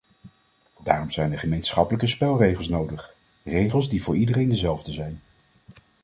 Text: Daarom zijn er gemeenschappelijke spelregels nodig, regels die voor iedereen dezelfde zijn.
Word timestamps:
Daarom 0.83 1.11
zijn 1.11 1.31
er 1.31 1.39
gemeenschappelijke 1.39 2.07
spelregels 2.07 2.67
nodig, 2.69 3.15
regels 3.43 3.89
die 3.89 4.03
voor 4.03 4.15
iedereen 4.15 4.49
dezelfde 4.49 4.91
zijn. 4.91 5.21